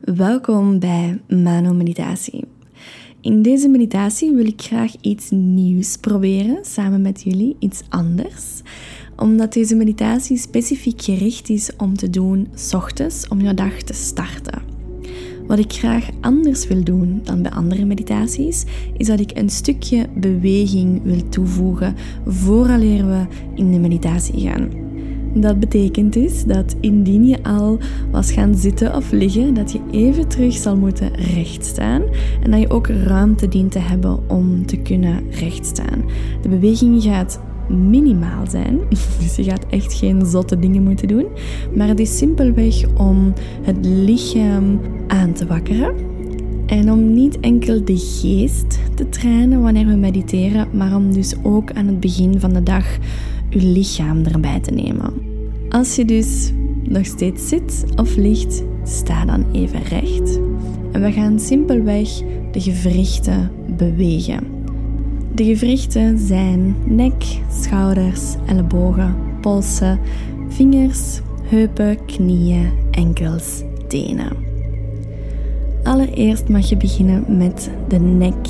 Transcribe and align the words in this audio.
Welkom 0.00 0.78
bij 0.78 1.20
Mano 1.28 1.74
Meditatie. 1.74 2.44
In 3.20 3.42
deze 3.42 3.68
meditatie 3.68 4.34
wil 4.34 4.46
ik 4.46 4.62
graag 4.62 4.94
iets 5.00 5.30
nieuws 5.30 5.96
proberen 5.96 6.64
samen 6.64 7.02
met 7.02 7.22
jullie, 7.22 7.56
iets 7.58 7.82
anders. 7.88 8.62
Omdat 9.16 9.52
deze 9.52 9.74
meditatie 9.74 10.36
specifiek 10.36 11.02
gericht 11.02 11.48
is 11.48 11.70
om 11.76 11.96
te 11.96 12.10
doen 12.10 12.48
s 12.54 12.74
ochtends 12.74 13.28
om 13.28 13.40
je 13.40 13.54
dag 13.54 13.82
te 13.82 13.94
starten. 13.94 14.62
Wat 15.46 15.58
ik 15.58 15.72
graag 15.72 16.08
anders 16.20 16.66
wil 16.66 16.84
doen 16.84 17.20
dan 17.24 17.42
bij 17.42 17.50
andere 17.50 17.84
meditaties, 17.84 18.64
is 18.96 19.06
dat 19.06 19.20
ik 19.20 19.38
een 19.38 19.50
stukje 19.50 20.06
beweging 20.14 21.02
wil 21.02 21.28
toevoegen 21.28 21.94
vooraleer 22.26 23.06
we 23.06 23.26
in 23.54 23.70
de 23.70 23.78
meditatie 23.78 24.40
gaan. 24.40 24.87
Dat 25.40 25.60
betekent 25.60 26.12
dus 26.12 26.44
dat 26.44 26.76
indien 26.80 27.26
je 27.26 27.42
al 27.42 27.78
was 28.10 28.32
gaan 28.32 28.54
zitten 28.54 28.94
of 28.94 29.12
liggen, 29.12 29.54
dat 29.54 29.72
je 29.72 29.80
even 29.90 30.28
terug 30.28 30.54
zal 30.54 30.76
moeten 30.76 31.14
rechtstaan 31.14 32.02
en 32.42 32.50
dat 32.50 32.60
je 32.60 32.70
ook 32.70 32.86
ruimte 32.86 33.48
dient 33.48 33.72
te 33.72 33.78
hebben 33.78 34.18
om 34.28 34.66
te 34.66 34.76
kunnen 34.76 35.22
rechtstaan. 35.30 36.04
De 36.42 36.48
beweging 36.48 37.02
gaat 37.02 37.40
minimaal 37.68 38.46
zijn, 38.50 38.78
dus 39.20 39.36
je 39.36 39.44
gaat 39.44 39.66
echt 39.70 39.94
geen 39.94 40.26
zotte 40.26 40.58
dingen 40.58 40.82
moeten 40.82 41.08
doen, 41.08 41.26
maar 41.74 41.88
het 41.88 42.00
is 42.00 42.18
simpelweg 42.18 42.84
om 42.96 43.32
het 43.62 43.76
lichaam 43.80 44.80
aan 45.06 45.32
te 45.32 45.46
wakkeren. 45.46 45.94
En 46.66 46.92
om 46.92 47.12
niet 47.12 47.40
enkel 47.40 47.84
de 47.84 47.96
geest 47.96 48.78
te 48.94 49.08
trainen 49.08 49.62
wanneer 49.62 49.86
we 49.86 49.94
mediteren, 49.94 50.68
maar 50.72 50.96
om 50.96 51.12
dus 51.12 51.34
ook 51.42 51.72
aan 51.72 51.86
het 51.86 52.00
begin 52.00 52.40
van 52.40 52.52
de 52.52 52.62
dag 52.62 52.98
je 53.48 53.62
lichaam 53.62 54.24
erbij 54.24 54.60
te 54.60 54.70
nemen. 54.70 55.27
Als 55.68 55.96
je 55.96 56.04
dus 56.04 56.52
nog 56.82 57.06
steeds 57.06 57.48
zit 57.48 57.84
of 57.96 58.16
ligt, 58.16 58.62
sta 58.84 59.24
dan 59.24 59.44
even 59.52 59.82
recht. 59.82 60.40
En 60.92 61.00
we 61.02 61.12
gaan 61.12 61.38
simpelweg 61.38 62.08
de 62.52 62.60
gewrichten 62.60 63.50
bewegen. 63.76 64.46
De 65.34 65.44
gewrichten 65.44 66.18
zijn 66.18 66.76
nek, 66.86 67.24
schouders, 67.60 68.34
ellebogen, 68.46 69.16
polsen, 69.40 69.98
vingers, 70.48 71.20
heupen, 71.42 72.04
knieën, 72.06 72.70
enkels, 72.90 73.62
tenen. 73.88 74.36
Allereerst 75.82 76.48
mag 76.48 76.68
je 76.68 76.76
beginnen 76.76 77.36
met 77.36 77.70
de 77.88 77.98
nek 77.98 78.48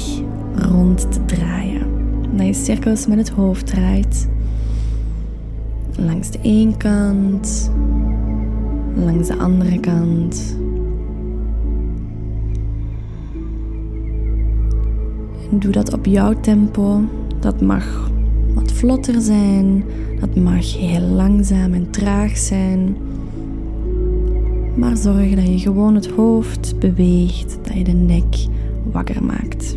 rond 0.55 1.13
te 1.13 1.25
draaien. 1.25 1.87
Dat 2.37 2.47
je 2.47 2.55
cirkels 2.55 3.07
met 3.07 3.19
het 3.19 3.29
hoofd 3.29 3.67
draait 3.67 4.29
langs 5.99 6.31
de 6.31 6.39
ene 6.43 6.77
kant, 6.77 7.71
langs 8.95 9.29
de 9.29 9.37
andere 9.37 9.81
kant. 9.81 10.57
En 15.51 15.59
doe 15.59 15.73
dat 15.73 15.93
op 15.93 16.07
jouw 16.07 16.41
tempo. 16.41 17.01
Dat 17.41 17.61
mag 17.61 18.11
wat 18.55 18.73
vlotter 18.73 19.21
zijn, 19.21 19.85
dat 20.21 20.37
mag 20.37 20.79
heel 20.79 21.01
langzaam 21.01 21.73
en 21.73 21.91
traag 21.91 22.37
zijn. 22.37 22.97
Maar 24.75 24.97
zorg 24.97 25.35
dat 25.35 25.47
je 25.47 25.59
gewoon 25.59 25.95
het 25.95 26.07
hoofd 26.07 26.79
beweegt, 26.79 27.59
dat 27.63 27.75
je 27.75 27.85
de 27.85 27.93
nek 27.93 28.37
wakker 28.93 29.25
maakt. 29.25 29.75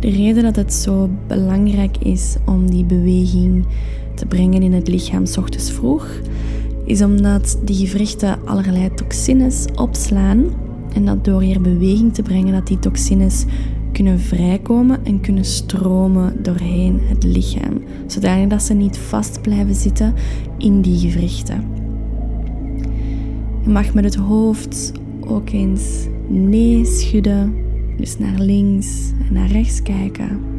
De 0.00 0.10
reden 0.10 0.42
dat 0.42 0.56
het 0.56 0.74
zo 0.74 1.10
belangrijk 1.26 1.96
is 1.98 2.36
om 2.46 2.70
die 2.70 2.84
beweging 2.84 3.64
te 4.22 4.28
brengen 4.28 4.62
in 4.62 4.72
het 4.72 4.88
lichaam 4.88 5.24
ochtends 5.38 5.70
vroeg, 5.70 6.06
is 6.84 7.02
omdat 7.02 7.58
die 7.64 7.86
gewrichten 7.86 8.38
allerlei 8.44 8.94
toxines 8.94 9.64
opslaan 9.74 10.44
en 10.94 11.04
dat 11.04 11.24
door 11.24 11.42
hier 11.42 11.60
beweging 11.60 12.14
te 12.14 12.22
brengen 12.22 12.52
dat 12.52 12.66
die 12.66 12.78
toxines 12.78 13.44
kunnen 13.92 14.20
vrijkomen 14.20 15.04
en 15.04 15.20
kunnen 15.20 15.44
stromen 15.44 16.42
doorheen 16.42 17.00
het 17.02 17.24
lichaam, 17.24 17.82
zodat 18.06 18.62
ze 18.62 18.74
niet 18.74 18.98
vast 18.98 19.42
blijven 19.42 19.74
zitten 19.74 20.14
in 20.58 20.80
die 20.80 20.98
gewrichten. 20.98 21.64
Je 23.62 23.70
mag 23.70 23.94
met 23.94 24.04
het 24.04 24.14
hoofd 24.14 24.92
ook 25.20 25.50
eens 25.50 26.06
nee 26.28 26.84
schudden, 26.84 27.54
dus 27.96 28.18
naar 28.18 28.38
links 28.38 29.12
en 29.28 29.34
naar 29.34 29.48
rechts 29.48 29.82
kijken. 29.82 30.51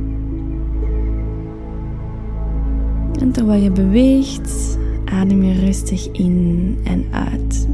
En 3.23 3.31
terwijl 3.31 3.63
je 3.63 3.71
beweegt, 3.71 4.77
adem 5.05 5.43
je 5.43 5.59
rustig 5.59 6.11
in 6.11 6.77
en 6.83 7.05
uit. 7.11 7.67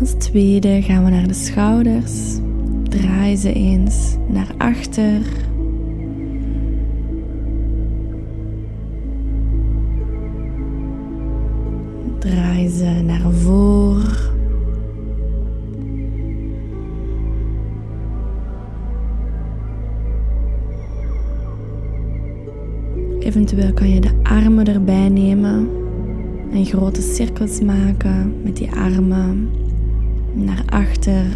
Als 0.00 0.12
tweede 0.18 0.82
gaan 0.82 1.04
we 1.04 1.10
naar 1.10 1.28
de 1.28 1.34
schouders. 1.34 2.12
Draai 2.88 3.36
ze 3.36 3.52
eens 3.52 4.16
naar 4.28 4.54
achter. 4.58 5.20
Draai 12.18 12.68
ze 12.68 13.02
naar 13.06 13.13
grote 26.76 27.02
cirkels 27.02 27.60
maken 27.60 28.42
met 28.42 28.56
die 28.56 28.70
armen 28.70 29.50
naar 30.32 30.62
achter 30.66 31.26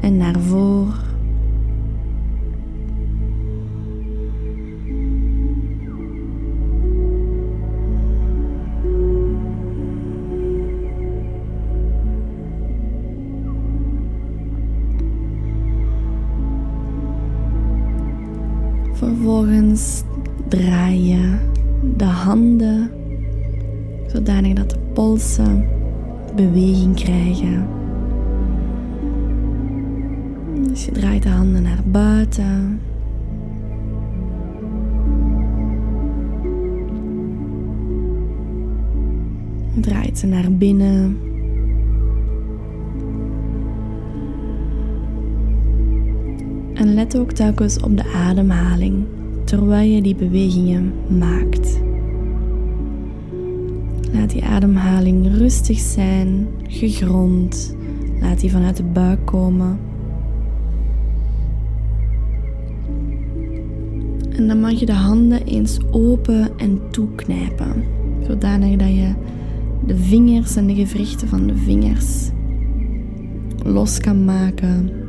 en 0.00 0.16
naar 0.16 0.40
voor. 0.40 0.94
Vervolgens 18.92 20.02
draai 20.48 21.08
je 21.08 21.38
de 21.96 22.04
handen 22.04 22.99
zodanig 24.12 24.52
dat 24.54 24.70
de 24.70 24.78
polsen 24.92 25.64
beweging 26.36 26.94
krijgen. 26.94 27.66
Dus 30.68 30.84
je 30.84 30.92
draait 30.92 31.22
de 31.22 31.28
handen 31.28 31.62
naar 31.62 31.82
buiten. 31.84 32.80
Je 39.74 39.80
draait 39.80 40.18
ze 40.18 40.26
naar 40.26 40.52
binnen. 40.52 41.18
En 46.74 46.94
let 46.94 47.18
ook 47.18 47.32
telkens 47.32 47.80
op 47.80 47.96
de 47.96 48.12
ademhaling 48.14 49.04
terwijl 49.44 49.90
je 49.90 50.02
die 50.02 50.14
bewegingen 50.14 50.92
maakt. 51.18 51.89
Laat 54.12 54.30
die 54.30 54.44
ademhaling 54.44 55.36
rustig 55.36 55.78
zijn, 55.78 56.46
gegrond. 56.68 57.76
Laat 58.20 58.40
die 58.40 58.50
vanuit 58.50 58.76
de 58.76 58.82
buik 58.82 59.26
komen. 59.26 59.78
En 64.30 64.48
dan 64.48 64.60
mag 64.60 64.72
je 64.72 64.86
de 64.86 64.92
handen 64.92 65.42
eens 65.44 65.78
open 65.90 66.50
en 66.56 66.80
toeknijpen, 66.90 67.84
zodanig 68.26 68.76
dat 68.76 68.88
je 68.88 69.12
de 69.86 69.96
vingers 69.96 70.56
en 70.56 70.66
de 70.66 70.74
gewrichten 70.74 71.28
van 71.28 71.46
de 71.46 71.56
vingers 71.56 72.30
los 73.64 74.00
kan 74.00 74.24
maken 74.24 74.99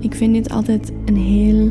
Ik 0.00 0.14
vind 0.14 0.34
dit 0.34 0.50
altijd 0.50 0.92
een 1.04 1.16
heel 1.16 1.70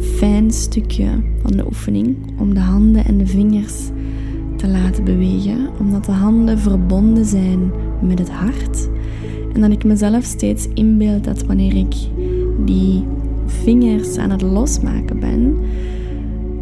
fijn 0.00 0.50
stukje 0.50 1.06
van 1.42 1.52
de 1.52 1.66
oefening 1.66 2.16
om 2.38 2.54
de 2.54 2.60
handen 2.60 3.04
en 3.04 3.18
de 3.18 3.26
vingers 3.26 3.88
te 4.56 4.68
laten 4.68 5.04
bewegen, 5.04 5.68
omdat 5.80 6.04
de 6.04 6.12
handen 6.12 6.58
verbonden 6.58 7.24
zijn 7.24 7.72
met 8.02 8.18
het 8.18 8.30
hart. 8.30 8.88
En 9.54 9.60
dat 9.60 9.70
ik 9.70 9.84
mezelf 9.84 10.24
steeds 10.24 10.68
inbeeld 10.74 11.24
dat 11.24 11.44
wanneer 11.44 11.76
ik 11.76 11.94
die 12.64 13.04
vingers 13.46 14.16
aan 14.16 14.30
het 14.30 14.42
losmaken 14.42 15.20
ben, 15.20 15.56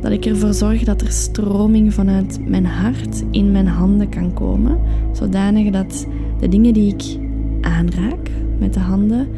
dat 0.00 0.12
ik 0.12 0.26
ervoor 0.26 0.54
zorg 0.54 0.84
dat 0.84 1.00
er 1.00 1.12
stroming 1.12 1.94
vanuit 1.94 2.40
mijn 2.48 2.66
hart 2.66 3.24
in 3.30 3.52
mijn 3.52 3.68
handen 3.68 4.08
kan 4.08 4.32
komen, 4.32 4.78
zodanig 5.12 5.70
dat 5.70 6.06
de 6.40 6.48
dingen 6.48 6.74
die 6.74 6.94
ik 6.94 7.18
aanraak 7.60 8.30
met 8.58 8.74
de 8.74 8.80
handen 8.80 9.28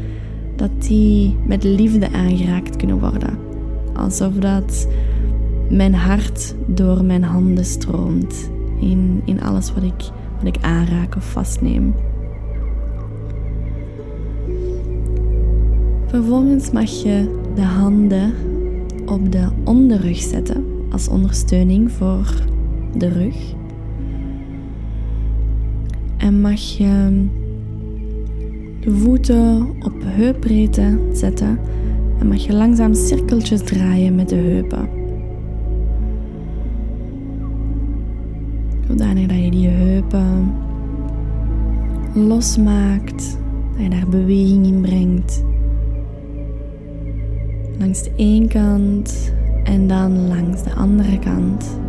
dat 0.59 0.83
die 0.87 1.35
met 1.45 1.63
liefde 1.63 2.11
aangeraakt 2.11 2.75
kunnen 2.75 2.99
worden. 2.99 3.37
Alsof 3.93 4.33
dat 4.33 4.87
mijn 5.69 5.93
hart 5.93 6.55
door 6.65 7.03
mijn 7.03 7.23
handen 7.23 7.65
stroomt 7.65 8.49
in, 8.79 9.21
in 9.25 9.41
alles 9.41 9.73
wat 9.73 9.83
ik, 9.83 10.09
wat 10.37 10.55
ik 10.55 10.57
aanraak 10.61 11.15
of 11.15 11.31
vastneem. 11.31 11.93
Vervolgens 16.05 16.71
mag 16.71 16.89
je 16.89 17.41
de 17.55 17.61
handen 17.61 18.33
op 19.05 19.31
de 19.31 19.47
onderrug 19.63 20.17
zetten 20.17 20.65
als 20.91 21.07
ondersteuning 21.07 21.91
voor 21.91 22.33
de 22.97 23.07
rug. 23.07 23.35
En 26.17 26.41
mag 26.41 26.59
je 26.59 27.25
voeten 28.91 29.69
op 29.79 29.93
heupbreedte 30.03 30.99
zetten 31.13 31.59
en 32.19 32.27
mag 32.27 32.45
je 32.45 32.53
langzaam 32.53 32.93
cirkeltjes 32.93 33.61
draaien 33.61 34.15
met 34.15 34.29
de 34.29 34.35
heupen. 34.35 34.89
Zodanig 38.87 39.27
dat 39.27 39.43
je 39.43 39.51
die 39.51 39.67
heupen 39.67 40.51
losmaakt, 42.13 43.37
dat 43.73 43.83
je 43.83 43.89
daar 43.89 44.09
beweging 44.09 44.65
in 44.65 44.81
brengt. 44.81 45.43
Langs 47.79 48.03
de 48.03 48.11
ene 48.15 48.47
kant 48.47 49.33
en 49.63 49.87
dan 49.87 50.27
langs 50.27 50.63
de 50.63 50.73
andere 50.73 51.19
kant. 51.19 51.79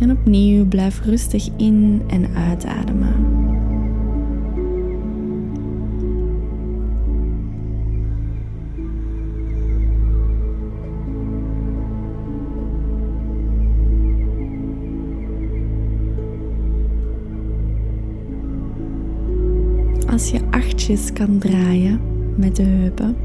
En 0.00 0.10
opnieuw 0.10 0.66
blijf 0.66 1.00
rustig 1.04 1.48
in 1.56 2.02
en 2.06 2.26
uitademen. 2.34 3.14
Als 20.10 20.30
je 20.30 20.40
achtjes 20.50 21.12
kan 21.12 21.38
draaien 21.38 22.00
met 22.36 22.56
de 22.56 22.62
heupen, 22.62 23.16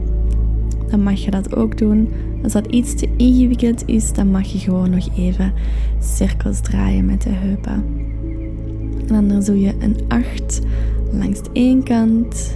dan 0.91 1.03
mag 1.03 1.19
je 1.19 1.31
dat 1.31 1.55
ook 1.55 1.77
doen. 1.77 2.09
Als 2.43 2.53
dat 2.53 2.65
iets 2.65 2.95
te 2.95 3.09
ingewikkeld 3.17 3.83
is, 3.85 4.13
dan 4.13 4.31
mag 4.31 4.45
je 4.45 4.57
gewoon 4.57 4.89
nog 4.89 5.17
even 5.17 5.53
cirkels 5.99 6.59
draaien 6.59 7.05
met 7.05 7.21
de 7.21 7.29
heupen. 7.29 7.83
En 9.07 9.27
dan 9.27 9.43
doe 9.43 9.59
je 9.59 9.73
een 9.79 9.95
8 10.07 10.61
langs 11.11 11.43
de 11.43 11.49
ene 11.53 11.83
kant. 11.83 12.55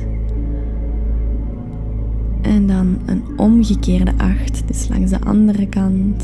En 2.42 2.68
dan 2.68 2.98
een 3.06 3.24
omgekeerde 3.38 4.14
8, 4.18 4.68
dus 4.68 4.88
langs 4.88 5.12
de 5.12 5.22
andere 5.22 5.68
kant. 5.68 6.24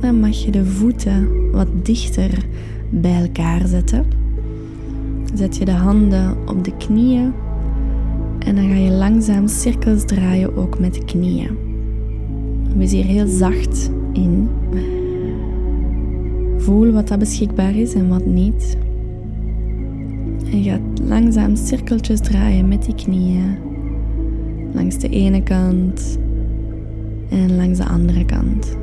Dan 0.00 0.20
mag 0.20 0.36
je 0.44 0.50
de 0.50 0.64
voeten 0.64 1.50
wat 1.50 1.68
dichter 1.82 2.44
bij 2.90 3.20
elkaar 3.20 3.66
zetten. 3.66 4.04
Zet 5.34 5.56
je 5.56 5.64
de 5.64 5.72
handen 5.72 6.36
op 6.46 6.64
de 6.64 6.76
knieën 6.76 7.32
en 8.38 8.54
dan 8.54 8.68
ga 8.68 8.74
je 8.74 8.90
langzaam 8.90 9.48
cirkels 9.48 10.04
draaien 10.04 10.56
ook 10.56 10.78
met 10.78 10.94
de 10.94 11.04
knieën. 11.04 11.50
Wees 12.76 12.92
hier 12.92 13.04
heel 13.04 13.26
zacht 13.26 13.90
in. 14.12 14.48
Voel 16.56 16.92
wat 16.92 17.08
dat 17.08 17.18
beschikbaar 17.18 17.76
is 17.76 17.94
en 17.94 18.08
wat 18.08 18.26
niet. 18.26 18.76
En 20.52 20.62
gaat 20.62 20.80
langzaam 21.04 21.56
cirkeltjes 21.56 22.20
draaien 22.20 22.68
met 22.68 22.84
die 22.84 22.94
knieën. 22.94 23.56
Langs 24.72 24.98
de 24.98 25.08
ene 25.08 25.42
kant 25.42 26.18
en 27.28 27.56
langs 27.56 27.78
de 27.78 27.84
andere 27.84 28.24
kant. 28.24 28.76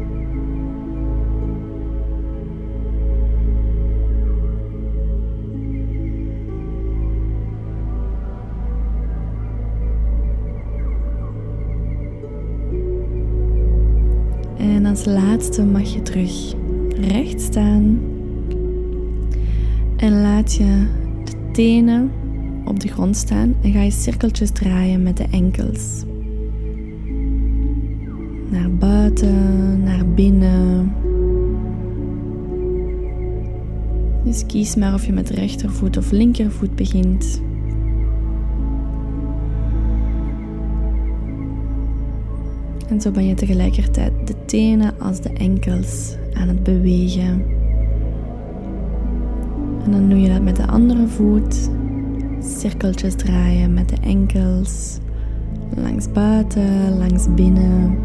Als 14.95 15.05
laatste 15.05 15.63
mag 15.63 15.93
je 15.93 16.01
terug 16.01 16.53
recht 16.89 17.41
staan. 17.41 17.99
En 19.95 20.21
laat 20.21 20.53
je 20.53 20.85
de 21.23 21.51
tenen 21.51 22.11
op 22.65 22.79
de 22.79 22.87
grond 22.87 23.17
staan 23.17 23.55
en 23.61 23.71
ga 23.71 23.81
je 23.81 23.91
cirkeltjes 23.91 24.51
draaien 24.51 25.03
met 25.03 25.17
de 25.17 25.25
enkels. 25.31 26.03
Naar 28.49 28.71
buiten, 28.71 29.83
naar 29.83 30.05
binnen. 30.07 30.93
Dus 34.23 34.45
kies 34.45 34.75
maar 34.75 34.93
of 34.93 35.05
je 35.05 35.13
met 35.13 35.29
rechtervoet 35.29 35.97
of 35.97 36.11
linkervoet 36.11 36.75
begint. 36.75 37.41
En 42.89 43.01
zo 43.01 43.11
ben 43.11 43.27
je 43.27 43.33
tegelijkertijd 43.33 44.11
de 44.27 44.35
tenen 44.45 44.99
als 44.99 45.21
de 45.21 45.29
enkels 45.29 46.15
aan 46.33 46.47
het 46.47 46.63
bewegen. 46.63 47.45
En 49.83 49.91
dan 49.91 50.09
doe 50.09 50.21
je 50.21 50.29
dat 50.29 50.41
met 50.41 50.55
de 50.55 50.67
andere 50.67 51.07
voet. 51.07 51.69
Cirkeltjes 52.39 53.15
draaien 53.15 53.73
met 53.73 53.89
de 53.89 53.97
enkels. 54.01 54.97
Langs 55.75 56.11
buiten, 56.11 56.97
langs 56.97 57.33
binnen. 57.35 57.97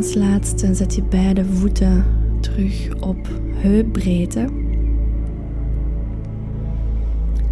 Als 0.00 0.14
laatste 0.14 0.74
zet 0.74 0.94
je 0.94 1.02
beide 1.02 1.44
voeten 1.44 2.04
terug 2.40 2.88
op 3.00 3.28
heupbreedte. 3.54 4.46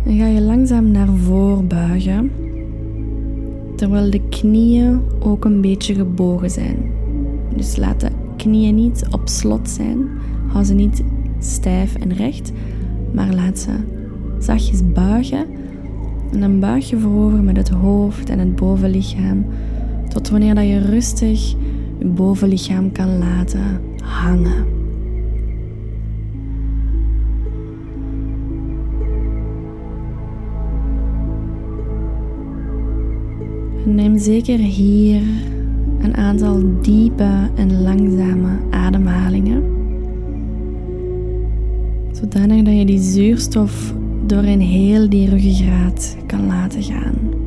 En 0.05 0.17
ga 0.17 0.27
je 0.27 0.41
langzaam 0.41 0.91
naar 0.91 1.09
voren 1.09 1.67
buigen, 1.67 2.31
terwijl 3.77 4.11
de 4.11 4.21
knieën 4.29 5.01
ook 5.21 5.45
een 5.45 5.61
beetje 5.61 5.95
gebogen 5.95 6.51
zijn. 6.51 6.77
Dus 7.57 7.77
laat 7.77 8.01
de 8.01 8.11
knieën 8.37 8.75
niet 8.75 9.07
op 9.11 9.29
slot 9.29 9.69
zijn, 9.69 10.09
hou 10.47 10.65
ze 10.65 10.75
niet 10.75 11.03
stijf 11.39 11.95
en 11.95 12.13
recht, 12.13 12.53
maar 13.13 13.35
laat 13.35 13.59
ze 13.59 13.71
zachtjes 14.39 14.93
buigen. 14.93 15.47
En 16.33 16.41
dan 16.41 16.61
buig 16.61 16.91
je 16.91 16.99
voorover 16.99 17.43
met 17.43 17.57
het 17.57 17.69
hoofd 17.69 18.31
en 18.31 18.39
het 18.39 18.57
bovenlichaam, 18.57 19.45
tot 20.09 20.29
wanneer 20.29 20.55
dat 20.55 20.67
je 20.67 20.79
rustig 20.79 21.57
je 21.99 22.07
bovenlichaam 22.07 22.93
kan 22.93 23.19
laten 23.19 23.81
hangen. 24.05 24.77
Neem 33.85 34.19
zeker 34.19 34.59
hier 34.59 35.23
een 35.99 36.17
aantal 36.17 36.63
diepe 36.83 37.51
en 37.55 37.83
langzame 37.83 38.59
ademhalingen. 38.71 39.63
Zodanig 42.13 42.63
dat 42.63 42.77
je 42.77 42.85
die 42.85 43.01
zuurstof 43.01 43.95
door 44.27 44.45
in 44.45 44.61
heel 44.61 45.09
die 45.09 45.29
ruggengraat 45.29 46.17
kan 46.27 46.47
laten 46.47 46.83
gaan. 46.83 47.38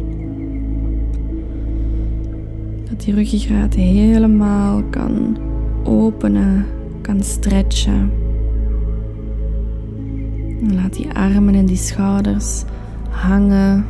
Die 3.04 3.14
ruggengraat 3.14 3.74
helemaal 3.74 4.84
kan 4.90 5.38
openen, 5.84 6.66
kan 7.02 7.24
stretchen. 7.24 8.12
laat 10.70 10.94
die 10.94 11.14
armen 11.14 11.56
en 11.56 11.66
die 11.66 11.76
schouders 11.76 12.64
hangen. 13.10 13.86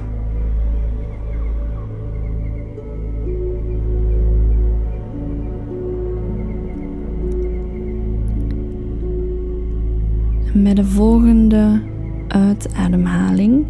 En 10.53 10.62
met 10.62 10.75
de 10.75 10.86
volgende 10.86 11.82
uitademhaling 12.27 13.65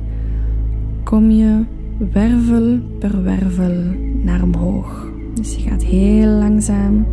kom 1.03 1.29
je 1.29 1.63
wervel 2.11 2.79
per 2.99 3.23
wervel 3.23 3.83
naar 4.23 4.43
omhoog. 4.43 5.10
Dus 5.33 5.55
je 5.55 5.61
gaat 5.69 5.83
heel 5.83 6.29
langzaam 6.29 7.05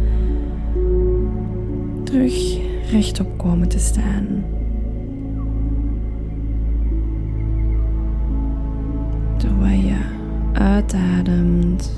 terug 2.05 2.59
rechtop 2.91 3.39
komen 3.39 3.69
te 3.69 3.79
staan. 3.79 4.45
Terwijl 9.37 9.81
je 9.81 9.99
uitademt 10.53 11.93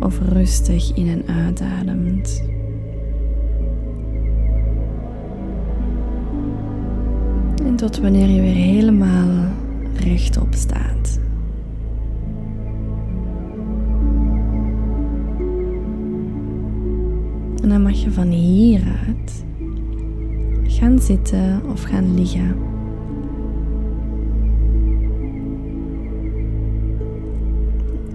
of 0.00 0.20
rustig 0.28 0.96
in 0.96 1.08
en 1.08 1.34
uitademt. 1.34 2.42
En 7.64 7.76
tot 7.76 7.98
wanneer 7.98 8.28
je 8.28 8.40
weer 8.40 8.54
helemaal 8.54 9.28
rechtop 9.94 10.54
staat. 10.54 11.01
En 17.62 17.68
dan 17.68 17.82
mag 17.82 17.92
je 17.92 18.10
van 18.10 18.28
hieruit 18.28 19.44
gaan 20.66 20.98
zitten 20.98 21.62
of 21.70 21.82
gaan 21.82 22.14
liggen. 22.14 22.56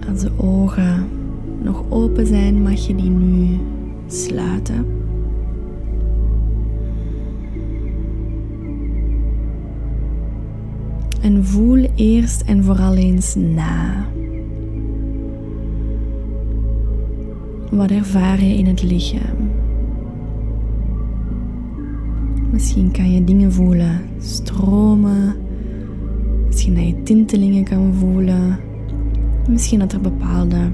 Als 0.09 0.21
de 0.21 0.31
ogen 0.37 1.07
nog 1.61 1.83
open 1.89 2.25
zijn, 2.25 2.61
mag 2.61 2.87
je 2.87 2.95
die 2.95 3.09
nu 3.09 3.59
sluiten. 4.07 4.85
En 11.21 11.45
voel 11.45 11.87
eerst 11.95 12.41
en 12.41 12.63
vooral 12.63 12.95
eens 12.95 13.35
na. 13.35 14.05
Wat 17.71 17.91
ervaar 17.91 18.43
je 18.43 18.57
in 18.57 18.65
het 18.65 18.83
lichaam? 18.83 19.49
Misschien 22.51 22.91
kan 22.91 23.11
je 23.11 23.23
dingen 23.23 23.53
voelen 23.53 24.01
stromen. 24.19 25.35
Misschien 26.45 26.75
dat 26.75 26.87
je 26.87 27.03
tintelingen 27.03 27.63
kan 27.63 27.93
voelen. 27.93 28.59
Misschien 29.49 29.79
dat 29.79 29.93
er 29.93 30.01
bepaalde 30.01 30.71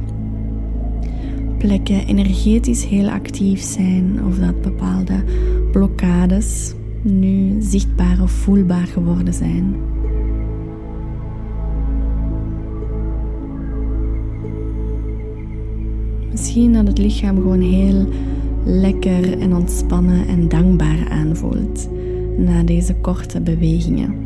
plekken 1.57 2.05
energetisch 2.05 2.85
heel 2.85 3.09
actief 3.09 3.61
zijn 3.61 4.25
of 4.27 4.37
dat 4.37 4.61
bepaalde 4.61 5.23
blokkades 5.71 6.73
nu 7.01 7.55
zichtbaar 7.59 8.21
of 8.21 8.31
voelbaar 8.31 8.87
geworden 8.87 9.33
zijn. 9.33 9.75
Misschien 16.33 16.73
dat 16.73 16.87
het 16.87 16.97
lichaam 16.97 17.35
gewoon 17.35 17.61
heel 17.61 18.07
lekker 18.65 19.39
en 19.39 19.55
ontspannen 19.55 20.27
en 20.27 20.49
dankbaar 20.49 21.09
aanvoelt 21.09 21.89
na 22.37 22.63
deze 22.63 22.95
korte 22.95 23.41
bewegingen. 23.41 24.22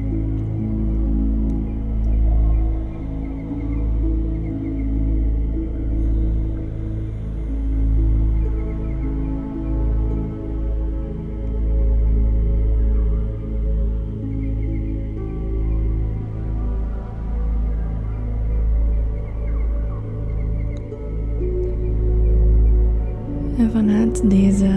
En 24.22 24.30
deze, 24.30 24.70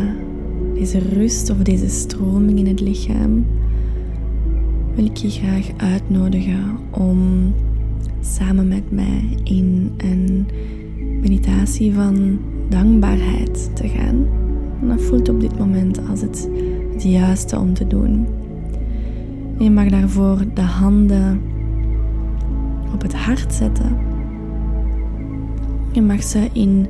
deze 0.74 0.98
rust 0.98 1.50
of 1.50 1.56
deze 1.56 1.88
stroming 1.88 2.58
in 2.58 2.66
het 2.66 2.80
lichaam 2.80 3.46
wil 4.94 5.04
ik 5.04 5.16
je 5.16 5.30
graag 5.30 5.70
uitnodigen 5.76 6.78
om 6.90 7.52
samen 8.20 8.68
met 8.68 8.90
mij 8.90 9.24
in 9.44 9.92
een 9.96 10.46
meditatie 11.20 11.94
van 11.94 12.38
dankbaarheid 12.68 13.70
te 13.76 13.88
gaan. 13.88 14.26
En 14.80 14.88
dat 14.88 15.02
voelt 15.02 15.28
op 15.28 15.40
dit 15.40 15.58
moment 15.58 16.00
als 16.08 16.20
het, 16.20 16.48
het 16.92 17.02
juiste 17.02 17.58
om 17.58 17.74
te 17.74 17.86
doen. 17.86 18.26
je 19.58 19.70
mag 19.70 19.88
daarvoor 19.88 20.38
de 20.54 20.60
handen 20.60 21.40
op 22.92 23.02
het 23.02 23.14
hart 23.14 23.54
zetten. 23.54 23.96
Je 25.92 26.02
mag 26.02 26.22
ze 26.22 26.48
in 26.52 26.86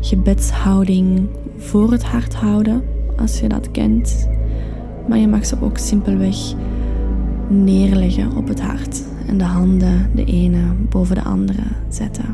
gebedshouding 0.00 1.28
voor 1.58 1.90
het 1.90 2.04
hart 2.04 2.34
houden, 2.34 2.82
als 3.16 3.40
je 3.40 3.48
dat 3.48 3.70
kent. 3.70 4.28
Maar 5.08 5.18
je 5.18 5.28
mag 5.28 5.46
ze 5.46 5.56
ook 5.60 5.78
simpelweg 5.78 6.36
neerleggen 7.48 8.36
op 8.36 8.48
het 8.48 8.60
hart 8.60 9.02
en 9.26 9.38
de 9.38 9.44
handen 9.44 10.10
de 10.14 10.24
ene 10.24 10.60
boven 10.88 11.14
de 11.14 11.22
andere 11.22 11.62
zetten. 11.88 12.24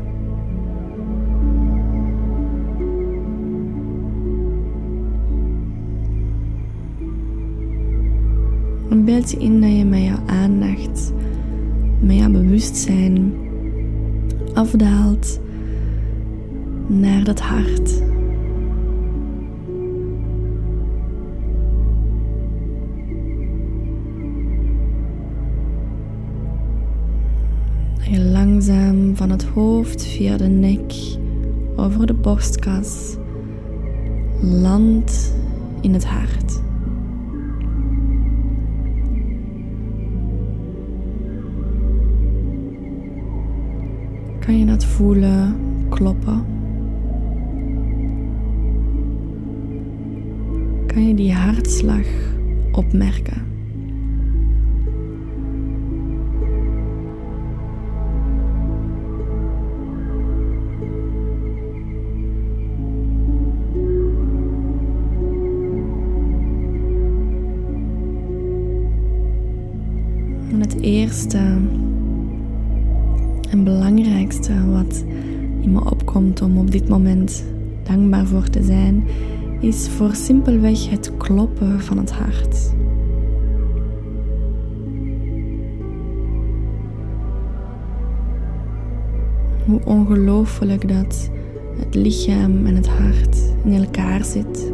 En 8.90 9.04
beeld 9.04 9.31
je 9.31 9.37
in 9.37 9.61
dat 9.61 9.71
je 9.71 9.85
met 9.85 10.02
jouw 10.02 10.23
aandacht, 10.26 11.12
met 12.00 12.16
jouw 12.16 12.31
bewustzijn 12.31 13.33
afdaalt 14.54 15.40
naar 16.87 17.25
dat 17.25 17.40
hart. 17.40 18.02
Van 29.16 29.30
het 29.30 29.44
hoofd 29.44 30.06
via 30.06 30.37
de 30.37 30.49
nek 30.49 30.94
over 31.76 32.06
de 32.06 32.14
borstkas 32.14 33.16
landt 34.40 35.35
in 35.80 35.92
het 35.92 36.04
hart. 36.04 36.62
Kan 44.38 44.59
je 44.59 44.66
dat 44.66 44.85
voelen 44.85 45.56
kloppen? 45.88 46.54
kan 50.94 51.09
je 51.09 51.14
die 51.14 51.33
hartslag 51.33 52.06
opmerken. 52.73 53.53
Eerste 70.85 71.38
en 73.50 73.64
belangrijkste 73.64 74.71
wat 74.71 75.05
in 75.61 75.73
me 75.73 75.91
opkomt 75.91 76.43
om 76.43 76.59
op 76.59 76.71
dit 76.71 76.88
moment 76.88 77.45
dankbaar 77.83 78.26
voor 78.26 78.49
te 78.49 78.62
zijn, 78.62 79.05
is 79.61 79.88
voor 79.88 80.14
simpelweg 80.14 80.91
het 80.91 81.17
kloppen 81.17 81.81
van 81.81 81.99
het 81.99 82.12
hart. 82.12 82.73
Hoe 89.67 89.81
ongelooflijk 89.85 90.88
dat 90.88 91.31
het 91.79 91.95
lichaam 91.95 92.67
en 92.67 92.75
het 92.75 92.88
hart 92.88 93.55
in 93.64 93.73
elkaar 93.73 94.25
zit. 94.25 94.74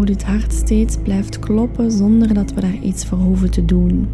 Hoe 0.00 0.08
dit 0.08 0.24
hart 0.24 0.52
steeds 0.52 0.96
blijft 1.02 1.38
kloppen 1.38 1.90
zonder 1.92 2.34
dat 2.34 2.52
we 2.52 2.60
daar 2.60 2.78
iets 2.82 3.06
voor 3.06 3.18
hoeven 3.18 3.50
te 3.50 3.64
doen. 3.64 4.08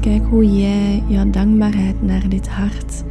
kijk 0.00 0.22
hoe 0.24 0.58
jij 0.58 1.02
jouw 1.08 1.30
dankbaarheid 1.30 2.02
naar 2.02 2.28
dit 2.28 2.48
hart 2.48 3.04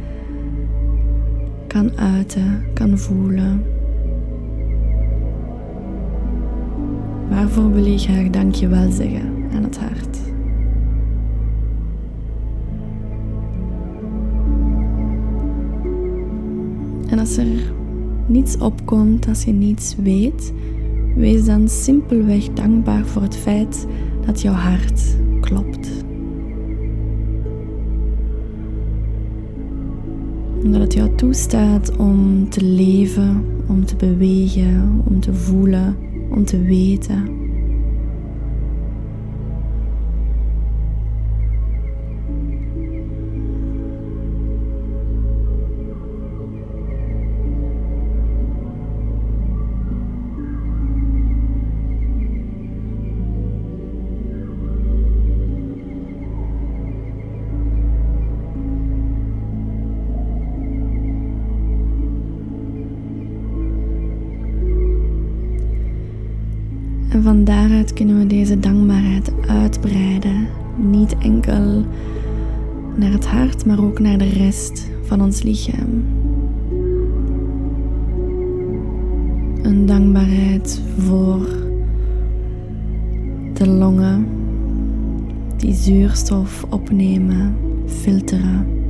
kan 1.66 1.98
uiten, 1.98 2.64
kan 2.74 2.98
voelen. 2.98 3.81
Waarvoor 7.32 7.72
wil 7.72 7.84
je 7.84 7.98
graag 7.98 8.30
dankjewel 8.30 8.90
zeggen 8.90 9.32
aan 9.54 9.62
het 9.62 9.78
hart? 9.78 10.18
En 17.10 17.18
als 17.18 17.36
er 17.36 17.46
niets 18.26 18.56
opkomt, 18.56 19.28
als 19.28 19.44
je 19.44 19.52
niets 19.52 19.96
weet, 20.02 20.52
wees 21.16 21.44
dan 21.44 21.68
simpelweg 21.68 22.48
dankbaar 22.48 23.06
voor 23.06 23.22
het 23.22 23.36
feit 23.36 23.86
dat 24.26 24.40
jouw 24.40 24.54
hart 24.54 25.16
klopt. 25.40 25.90
Omdat 30.64 30.80
het 30.80 30.92
jou 30.92 31.14
toestaat 31.14 31.96
om 31.96 32.48
te 32.48 32.64
leven, 32.64 33.44
om 33.68 33.84
te 33.84 33.96
bewegen, 33.96 35.02
om 35.04 35.20
te 35.20 35.34
voelen, 35.34 36.01
om 36.32 36.44
te 36.44 36.62
weten. 36.62 37.41
En 67.12 67.22
van 67.22 67.44
daaruit 67.44 67.92
kunnen 67.92 68.18
we 68.18 68.26
deze 68.26 68.58
dankbaarheid 68.58 69.32
uitbreiden. 69.46 70.48
Niet 70.76 71.18
enkel 71.18 71.84
naar 72.96 73.12
het 73.12 73.26
hart, 73.26 73.66
maar 73.66 73.84
ook 73.84 73.98
naar 73.98 74.18
de 74.18 74.28
rest 74.28 74.90
van 75.02 75.22
ons 75.22 75.42
lichaam. 75.42 76.04
Een 79.62 79.86
dankbaarheid 79.86 80.82
voor 80.98 81.48
de 83.52 83.68
longen 83.68 84.26
die 85.56 85.74
zuurstof 85.74 86.64
opnemen, 86.70 87.56
filteren. 87.86 88.81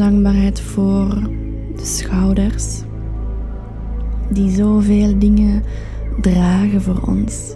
Dankbaarheid 0.00 0.60
voor 0.60 1.08
de 1.76 1.84
schouders, 1.84 2.82
die 4.30 4.50
zoveel 4.50 5.18
dingen 5.18 5.62
dragen 6.20 6.82
voor 6.82 7.00
ons. 7.08 7.54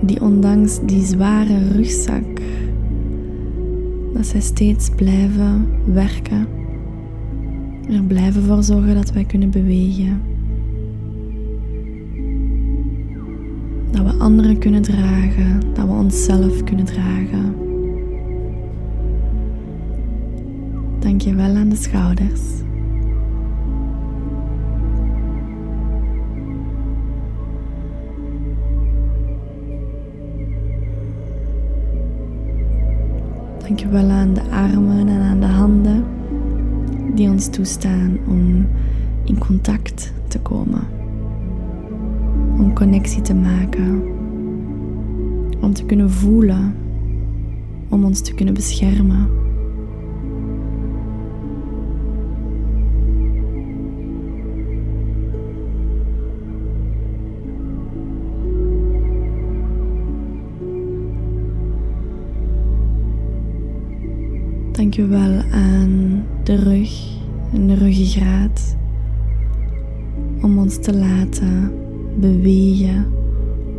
Die 0.00 0.20
ondanks 0.20 0.80
die 0.86 1.04
zware 1.04 1.58
rugzak, 1.72 2.40
dat 4.14 4.26
zij 4.26 4.40
steeds 4.40 4.90
blijven 4.96 5.66
werken. 5.84 6.46
Er 7.90 8.02
blijven 8.02 8.42
voor 8.42 8.62
zorgen 8.62 8.94
dat 8.94 9.12
wij 9.12 9.24
kunnen 9.24 9.50
bewegen. 9.50 10.22
Dat 13.90 14.02
we 14.02 14.18
anderen 14.18 14.58
kunnen 14.58 14.82
dragen, 14.82 15.60
dat 15.74 15.84
we 15.86 15.92
onszelf 15.92 16.64
kunnen 16.64 16.84
dragen. 16.84 17.71
Dank 21.02 21.20
je 21.20 21.34
wel 21.34 21.56
aan 21.56 21.68
de 21.68 21.76
schouders. 21.76 22.40
Dank 33.58 33.78
je 33.78 33.88
wel 33.88 34.10
aan 34.10 34.34
de 34.34 34.42
armen 34.50 35.08
en 35.08 35.20
aan 35.20 35.40
de 35.40 35.46
handen 35.46 36.04
die 37.14 37.30
ons 37.30 37.48
toestaan 37.48 38.18
om 38.28 38.66
in 39.24 39.38
contact 39.38 40.12
te 40.28 40.40
komen. 40.40 40.82
Om 42.58 42.74
connectie 42.74 43.22
te 43.22 43.34
maken. 43.34 44.02
Om 45.60 45.72
te 45.72 45.84
kunnen 45.84 46.10
voelen. 46.10 46.74
Om 47.88 48.04
ons 48.04 48.20
te 48.20 48.34
kunnen 48.34 48.54
beschermen. 48.54 49.41
Wel 64.96 65.42
aan 65.50 66.24
de 66.42 66.54
rug 66.54 67.18
en 67.52 67.66
de 67.66 67.74
ruggengraat 67.74 68.76
om 70.42 70.58
ons 70.58 70.78
te 70.78 70.94
laten 70.94 71.72
bewegen, 72.16 73.06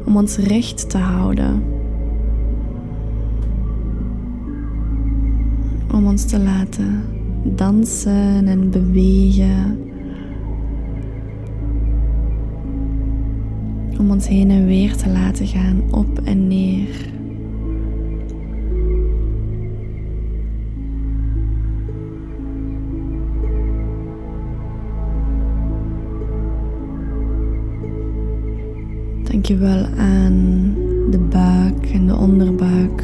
om 0.06 0.17
ons 0.17 0.38
recht 0.38 0.89
te 0.89 0.97
houden. 0.97 1.63
Om 5.91 6.08
ons 6.08 6.26
te 6.26 6.39
laten 6.39 7.04
dansen 7.43 8.47
en 8.47 8.69
bewegen. 8.69 9.80
Om 13.99 14.12
ons 14.12 14.28
heen 14.28 14.49
en 14.49 14.65
weer 14.65 14.95
te 14.95 15.10
laten 15.10 15.47
gaan, 15.47 15.82
op 15.91 16.19
en 16.23 16.47
neer. 16.47 17.12
Dankjewel 29.34 29.86
aan 29.98 30.76
de 31.10 31.17
buik 31.17 31.86
en 31.93 32.08
de 32.08 32.15
onderbuik. 32.15 33.04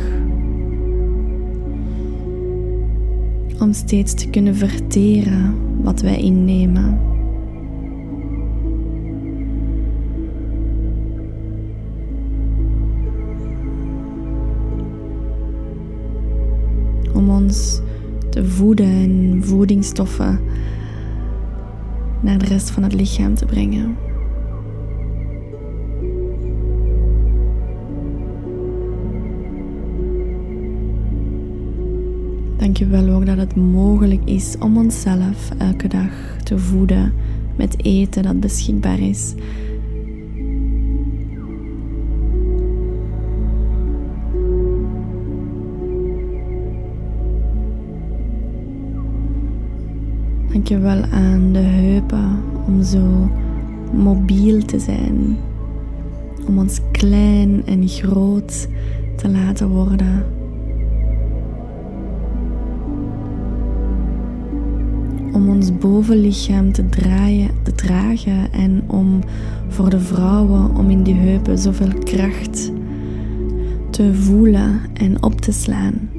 Om 3.60 3.74
steeds 3.74 4.14
te 4.14 4.30
kunnen 4.30 4.56
verteren 4.56 5.56
wat 5.84 6.02
wij 6.02 6.18
innemen. 6.18 7.00
Om 17.14 17.30
ons 17.30 17.82
te 18.30 18.46
voeden 18.46 18.86
en 18.86 19.42
voedingsstoffen 19.44 20.40
naar 22.22 22.38
de 22.38 22.46
rest 22.46 22.70
van 22.70 22.84
het 22.84 22.94
lichaam 22.94 23.36
te 23.36 23.46
brengen. 23.46 24.09
Dank 32.60 32.78
je 32.78 32.88
wel 32.88 33.10
ook 33.10 33.26
dat 33.26 33.38
het 33.38 33.56
mogelijk 33.56 34.22
is 34.26 34.56
om 34.60 34.78
onszelf 34.78 35.50
elke 35.58 35.88
dag 35.88 36.38
te 36.44 36.58
voeden 36.58 37.14
met 37.56 37.86
eten 37.86 38.24
dat 38.24 38.40
beschikbaar 38.40 39.00
is. 39.00 39.34
Dank 50.52 50.68
je 50.68 50.78
wel 50.78 51.04
aan 51.04 51.54
de 51.54 51.60
heupen 51.60 52.44
om 52.68 52.84
zo 52.84 53.30
mobiel 53.94 54.66
te 54.66 54.80
zijn. 54.80 55.38
Om 56.48 56.58
ons 56.58 56.80
klein 56.92 57.66
en 57.66 57.88
groot 57.88 58.68
te 59.16 59.30
laten 59.30 59.70
worden. 59.70 60.39
Ons 65.60 65.78
bovenlichaam 65.78 66.72
te, 66.72 66.90
draaien, 66.90 67.50
te 67.64 67.72
dragen 67.76 68.52
en 68.52 68.84
om 68.88 69.20
voor 69.68 69.90
de 69.90 70.00
vrouwen 70.00 70.76
om 70.76 70.90
in 70.90 71.04
die 71.04 71.16
heupen 71.16 71.58
zoveel 71.58 71.94
kracht 72.04 72.72
te 73.90 74.14
voelen 74.14 74.82
en 74.94 75.24
op 75.24 75.42
te 75.42 75.52
slaan. 75.52 76.10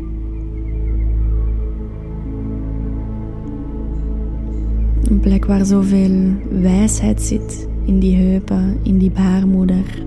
Een 5.08 5.20
plek 5.20 5.44
waar 5.44 5.64
zoveel 5.64 6.32
wijsheid 6.50 7.22
zit 7.22 7.68
in 7.84 7.98
die 7.98 8.16
heupen, 8.16 8.76
in 8.82 8.98
die 8.98 9.10
baarmoeder. 9.10 10.04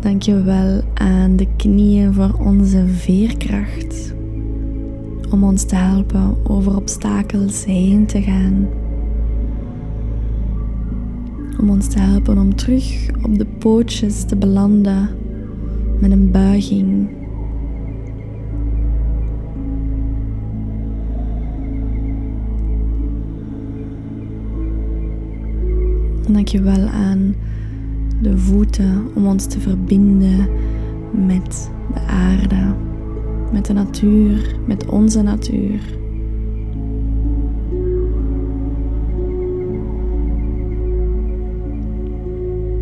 Dank 0.00 0.22
je 0.22 0.42
wel 0.42 0.82
aan 0.94 1.36
de 1.36 1.46
knieën 1.56 2.14
voor 2.14 2.34
onze 2.38 2.86
veerkracht. 2.86 4.14
om 5.30 5.44
ons 5.44 5.64
te 5.64 5.74
helpen 5.74 6.36
over 6.42 6.76
obstakels 6.76 7.64
heen 7.64 8.06
te 8.06 8.22
gaan. 8.22 8.68
Om 11.60 11.70
ons 11.70 11.88
te 11.88 11.98
helpen 11.98 12.38
om 12.38 12.54
terug 12.54 13.08
op 13.22 13.38
de 13.38 13.46
pootjes 13.58 14.24
te 14.24 14.36
belanden 14.36 15.08
met 15.98 16.10
een 16.10 16.30
buiging. 16.30 17.08
Dank 26.28 26.48
je 26.48 26.62
wel 26.62 26.88
aan 26.88 27.34
de 28.22 28.38
voeten 28.38 29.06
om 29.14 29.26
ons 29.26 29.46
te 29.46 29.60
verbinden 29.60 30.48
met 31.26 31.70
de 31.94 32.00
aarde, 32.00 32.74
met 33.52 33.66
de 33.66 33.72
natuur, 33.72 34.56
met 34.66 34.86
onze 34.86 35.22
natuur. 35.22 35.98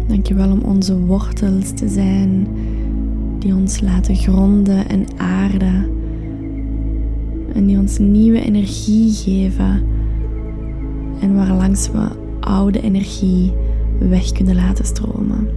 Dankjewel 0.06 0.50
om 0.50 0.60
onze 0.60 0.98
wortels 0.98 1.72
te 1.74 1.88
zijn 1.88 2.46
die 3.38 3.54
ons 3.54 3.80
laten 3.80 4.16
gronden 4.16 4.88
en 4.88 5.06
aarden 5.16 5.90
en 7.54 7.66
die 7.66 7.78
ons 7.78 7.98
nieuwe 7.98 8.40
energie 8.40 9.12
geven 9.12 9.82
en 11.20 11.34
waarlangs 11.34 11.90
we 11.90 12.08
oude 12.40 12.80
energie 12.80 13.52
weg 13.98 14.32
kunnen 14.32 14.54
laten 14.54 14.84
stromen. 14.84 15.48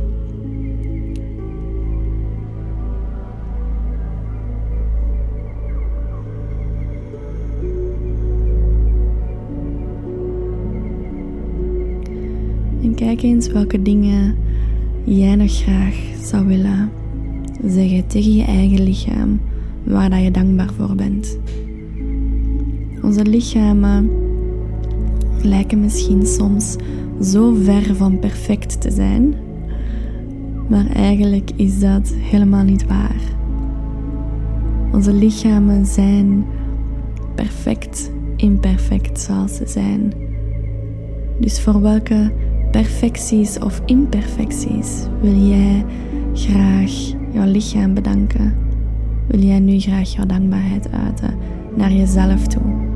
En 12.82 12.96
kijk 12.96 13.22
eens 13.22 13.48
welke 13.48 13.82
dingen 13.82 14.36
jij 15.04 15.36
nog 15.36 15.62
graag 15.62 15.96
zou 16.24 16.46
willen 16.46 16.90
zeggen 17.66 18.08
tegen 18.08 18.36
je 18.36 18.44
eigen 18.44 18.84
lichaam 18.84 19.40
waar 19.84 20.10
dat 20.10 20.24
je 20.24 20.32
dankbaar 20.32 20.74
voor 20.78 20.96
bent. 20.96 21.38
Onze 23.02 23.26
lichamen 23.26 24.10
lijken 25.42 25.80
misschien 25.80 26.26
soms 26.26 26.76
zo 27.22 27.54
ver 27.64 27.96
van 27.96 28.20
perfect 28.20 28.82
te 28.82 28.92
zijn, 28.92 29.36
maar 30.70 30.86
eigenlijk 30.88 31.52
is 31.56 31.80
dat 31.80 32.14
helemaal 32.18 32.64
niet 32.64 32.88
waar. 32.88 33.22
Onze 34.92 35.14
lichamen 35.14 35.86
zijn 35.86 36.46
perfect 37.36 38.12
imperfect 38.36 39.20
zoals 39.20 39.56
ze 39.56 39.68
zijn. 39.68 40.14
Dus 41.40 41.62
voor 41.62 41.82
welke 41.82 42.32
perfecties 42.72 43.60
of 43.60 43.82
imperfecties 43.86 45.08
wil 45.22 45.36
jij 45.36 45.86
graag 46.34 46.92
jouw 47.32 47.46
lichaam 47.46 47.94
bedanken? 47.94 48.56
Wil 49.28 49.40
jij 49.40 49.60
nu 49.60 49.80
graag 49.80 50.14
jouw 50.14 50.26
dankbaarheid 50.26 50.92
uiten 50.92 51.38
naar 51.76 51.92
jezelf 51.92 52.48
toe? 52.48 52.91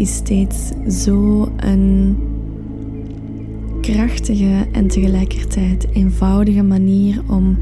Is 0.00 0.14
steeds 0.14 0.72
zo 1.04 1.48
een 1.56 2.16
krachtige 3.80 4.66
en 4.72 4.88
tegelijkertijd 4.88 5.86
eenvoudige 5.92 6.62
manier 6.62 7.22
om 7.28 7.56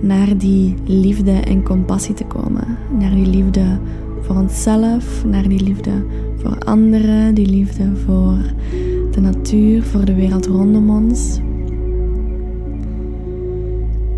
naar 0.00 0.38
die 0.38 0.74
liefde 0.86 1.30
en 1.30 1.62
compassie 1.62 2.14
te 2.14 2.24
komen. 2.24 2.76
Naar 2.98 3.14
die 3.14 3.26
liefde 3.26 3.78
voor 4.20 4.36
onszelf, 4.36 5.24
naar 5.24 5.48
die 5.48 5.62
liefde 5.62 5.90
voor 6.36 6.58
anderen, 6.58 7.34
die 7.34 7.46
liefde 7.46 7.96
voor 8.04 8.38
de 9.10 9.20
natuur, 9.20 9.82
voor 9.82 10.04
de 10.04 10.14
wereld 10.14 10.46
rondom 10.46 10.90
ons. 10.90 11.40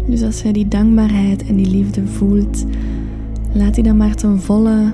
Dus 0.07 0.23
als 0.23 0.43
je 0.43 0.53
die 0.53 0.69
dankbaarheid 0.69 1.47
en 1.47 1.57
die 1.57 1.71
liefde 1.71 2.07
voelt, 2.07 2.65
laat 3.53 3.75
die 3.75 3.85
dan 3.85 3.97
maar 3.97 4.15
ten 4.15 4.41
volle 4.41 4.93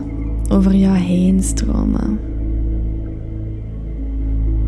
over 0.48 0.74
jou 0.74 0.96
heen 0.96 1.42
stromen. 1.42 2.30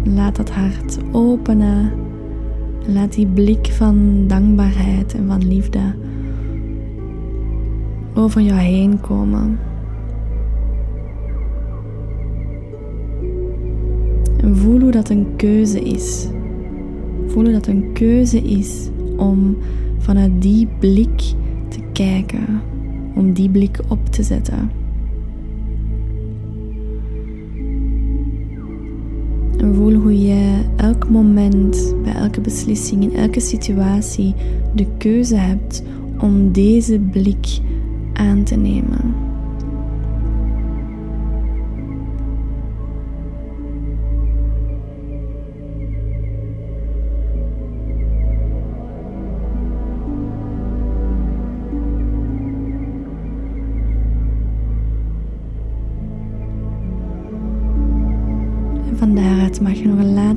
Laat 0.05 0.37
dat 0.37 0.51
hart 0.51 0.99
openen. 1.13 1.93
Laat 2.87 3.13
die 3.13 3.27
blik 3.27 3.67
van 3.67 4.25
dankbaarheid 4.27 5.15
en 5.15 5.27
van 5.27 5.49
liefde 5.49 5.95
over 8.15 8.41
jou 8.41 8.59
heen 8.59 9.01
komen. 9.01 9.59
En 14.37 14.57
voel 14.57 14.81
hoe 14.81 14.91
dat 14.91 15.09
een 15.09 15.27
keuze 15.37 15.81
is. 15.81 16.29
Voel 17.27 17.43
hoe 17.43 17.53
dat 17.53 17.67
een 17.67 17.93
keuze 17.93 18.43
is 18.43 18.89
om 19.17 19.57
vanuit 19.99 20.43
die 20.43 20.69
blik 20.79 21.19
te 21.69 21.81
kijken, 21.93 22.61
om 23.15 23.33
die 23.33 23.51
blik 23.51 23.79
op 23.89 24.07
te 24.07 24.23
zetten. 24.23 24.84
En 29.65 29.75
voel 29.75 29.93
hoe 29.93 30.23
je 30.27 30.65
elk 30.77 31.09
moment, 31.09 31.95
bij 32.03 32.15
elke 32.15 32.41
beslissing, 32.41 33.03
in 33.03 33.17
elke 33.17 33.41
situatie 33.41 34.35
de 34.75 34.87
keuze 34.99 35.37
hebt 35.37 35.83
om 36.21 36.53
deze 36.53 36.99
blik 36.99 37.59
aan 38.13 38.43
te 38.43 38.57
nemen. 38.57 39.24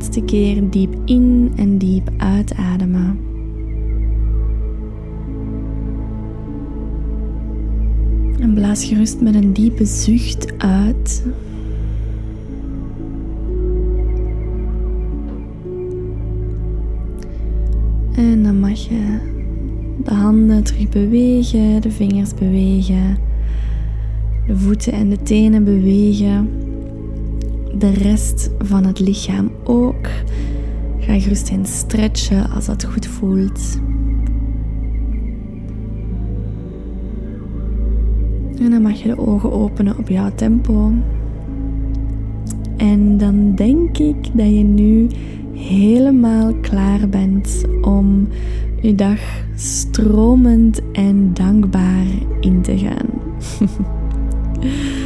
Laatste 0.07 0.25
keer 0.25 0.69
diep 0.69 0.95
in 1.05 1.51
en 1.55 1.77
diep 1.77 2.09
uitademen. 2.17 3.19
En 8.39 8.53
blaas 8.53 8.85
gerust 8.85 9.21
met 9.21 9.35
een 9.35 9.53
diepe 9.53 9.85
zucht 9.85 10.57
uit. 10.57 11.25
En 18.15 18.43
dan 18.43 18.59
mag 18.59 18.77
je 18.77 19.19
de 20.03 20.13
handen 20.13 20.63
terug 20.63 20.89
bewegen, 20.89 21.81
de 21.81 21.91
vingers 21.91 22.33
bewegen, 22.33 23.17
de 24.47 24.57
voeten 24.57 24.93
en 24.93 25.09
de 25.09 25.21
tenen 25.21 25.63
bewegen 25.63 26.66
de 27.77 27.89
rest 27.89 28.51
van 28.59 28.85
het 28.85 28.99
lichaam 28.99 29.51
ook. 29.63 30.07
Ga 30.99 31.19
gerust 31.19 31.49
in 31.49 31.65
stretchen 31.65 32.49
als 32.49 32.65
dat 32.65 32.85
goed 32.85 33.07
voelt. 33.07 33.79
En 38.59 38.71
dan 38.71 38.81
mag 38.81 39.01
je 39.01 39.07
de 39.07 39.17
ogen 39.17 39.51
openen 39.51 39.97
op 39.97 40.09
jouw 40.09 40.31
tempo. 40.35 40.91
En 42.77 43.17
dan 43.17 43.55
denk 43.55 43.97
ik 43.97 44.15
dat 44.33 44.47
je 44.47 44.63
nu 44.63 45.07
helemaal 45.53 46.53
klaar 46.53 47.09
bent 47.09 47.63
om 47.81 48.27
je 48.81 48.95
dag 48.95 49.19
stromend 49.55 50.81
en 50.91 51.33
dankbaar 51.33 52.05
in 52.39 52.61
te 52.61 52.77
gaan. 52.77 53.09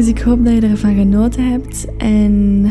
Dus 0.00 0.08
ik 0.08 0.20
hoop 0.20 0.44
dat 0.44 0.54
je 0.54 0.60
ervan 0.60 0.94
genoten 0.94 1.50
hebt. 1.50 1.96
En 1.96 2.66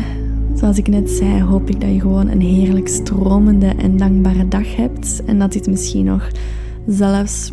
zoals 0.54 0.78
ik 0.78 0.88
net 0.88 1.10
zei, 1.10 1.42
hoop 1.42 1.68
ik 1.68 1.80
dat 1.80 1.90
je 1.90 2.00
gewoon 2.00 2.28
een 2.28 2.40
heerlijk 2.40 2.88
stromende 2.88 3.66
en 3.66 3.96
dankbare 3.96 4.48
dag 4.48 4.76
hebt. 4.76 5.24
En 5.24 5.38
dat 5.38 5.52
dit 5.52 5.66
misschien 5.66 6.04
nog 6.04 6.30
zelfs 6.86 7.52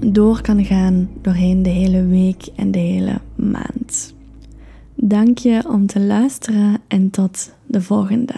door 0.00 0.40
kan 0.40 0.64
gaan 0.64 1.08
doorheen 1.22 1.62
de 1.62 1.70
hele 1.70 2.06
week 2.06 2.48
en 2.56 2.70
de 2.70 2.78
hele 2.78 3.20
maand. 3.34 4.14
Dank 4.94 5.38
je 5.38 5.68
om 5.68 5.86
te 5.86 6.00
luisteren 6.00 6.78
en 6.88 7.10
tot 7.10 7.52
de 7.66 7.82
volgende. 7.82 8.34